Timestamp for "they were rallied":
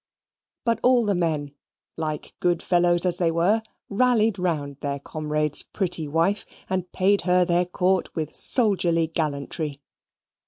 3.19-4.39